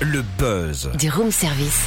[0.00, 0.90] Le buzz.
[0.98, 1.80] Du room service.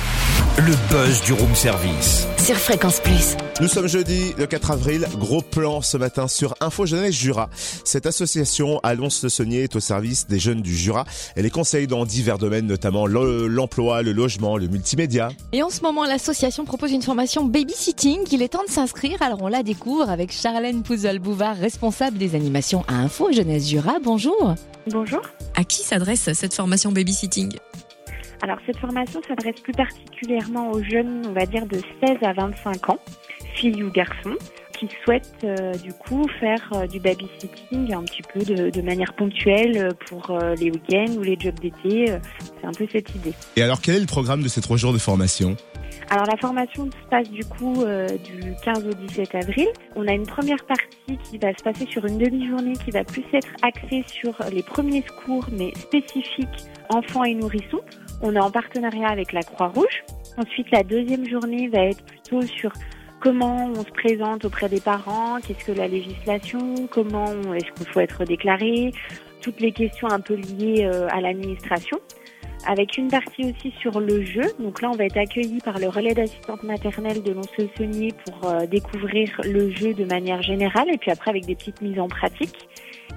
[0.58, 2.28] Le buzz du room service.
[2.38, 3.38] Sur Fréquence Plus.
[3.62, 5.08] Nous sommes jeudi, le 4 avril.
[5.18, 7.50] Gros plan ce matin sur Info Jeunesse Jura.
[7.86, 11.06] Cette association, Alonce Le Saunier, est au service des jeunes du Jura.
[11.36, 15.30] Elle les conseille dans divers domaines, notamment le- l'emploi, le logement, le multimédia.
[15.54, 18.20] Et en ce moment, l'association propose une formation babysitting.
[18.32, 19.22] Il est temps de s'inscrire.
[19.22, 23.96] Alors on la découvre avec Charlène Pouzol-Bouvard, responsable des animations à Info Jeunesse Jura.
[24.04, 24.56] Bonjour.
[24.88, 25.22] Bonjour.
[25.56, 27.56] À qui s'adresse cette formation babysitting?
[28.42, 32.90] Alors cette formation s'adresse plus particulièrement aux jeunes, on va dire de 16 à 25
[32.90, 32.98] ans,
[33.54, 34.36] filles ou garçons,
[34.78, 39.14] qui souhaitent euh, du coup faire euh, du babysitting un petit peu de, de manière
[39.14, 42.18] ponctuelle euh, pour euh, les week-ends ou les jobs d'été.
[42.60, 43.34] C'est un peu cette idée.
[43.58, 45.56] Et alors, quel est le programme de ces trois jours de formation?
[46.12, 49.68] Alors la formation se passe du coup euh, du 15 au 17 avril.
[49.96, 53.24] On a une première partie qui va se passer sur une demi-journée qui va plus
[53.34, 57.80] être axée sur les premiers secours mais spécifiques enfants et nourrissons.
[58.24, 60.04] On est en partenariat avec la Croix-Rouge.
[60.38, 62.72] Ensuite la deuxième journée va être plutôt sur
[63.20, 68.00] comment on se présente auprès des parents, qu'est-ce que la législation, comment est-ce qu'il faut
[68.00, 68.92] être déclaré,
[69.42, 72.00] toutes les questions un peu liées euh, à l'administration
[72.68, 74.44] avec une partie aussi sur le jeu.
[74.60, 78.66] Donc là, on va être accueilli par le relais d'assistante maternelle de Lons-le-Saunier pour euh,
[78.66, 82.68] découvrir le jeu de manière générale et puis après avec des petites mises en pratique.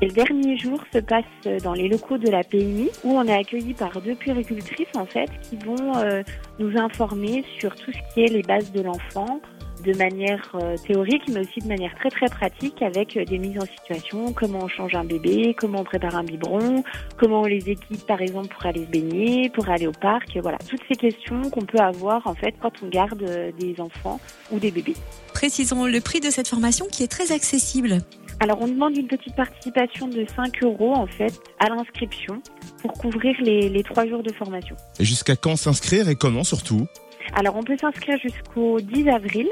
[0.01, 3.25] Et le dernier jour se passe euh, dans les locaux de la PMI où on
[3.25, 6.23] est accueilli par deux puéricultrices en fait qui vont euh,
[6.59, 9.41] nous informer sur tout ce qui est les bases de l'enfant
[9.85, 13.59] de manière euh, théorique mais aussi de manière très très pratique avec euh, des mises
[13.59, 16.83] en situation, comment on change un bébé, comment on prépare un biberon,
[17.17, 20.59] comment on les équipe par exemple pour aller se baigner, pour aller au parc, voilà,
[20.69, 24.59] toutes ces questions qu'on peut avoir en fait quand on garde euh, des enfants ou
[24.59, 24.97] des bébés.
[25.33, 27.99] Précisons le prix de cette formation qui est très accessible.
[28.41, 32.43] Alors on demande une petite participation de 5 euros en fait à l'inscription
[32.81, 34.77] pour couvrir les, les 3 jours de formation.
[34.99, 36.87] Et jusqu'à quand s'inscrire et comment surtout?
[37.35, 39.49] Alors on peut s'inscrire jusqu'au 10 avril.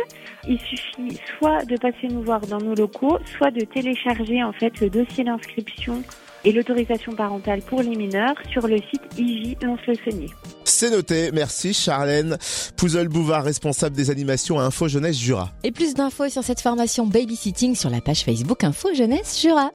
[0.49, 4.81] Il suffit soit de passer nous voir dans nos locaux, soit de télécharger en fait
[4.81, 6.03] le dossier d'inscription
[6.45, 10.31] et l'autorisation parentale pour les mineurs sur le site IJ Lons-le-Saunier.
[10.65, 11.31] C'est noté.
[11.33, 12.37] Merci Charlène.
[12.77, 15.51] Pouzol-Bouvard, responsable des animations à Info Jeunesse Jura.
[15.63, 19.71] Et plus d'infos sur cette formation babysitting sur la page Facebook Info Jeunesse Jura.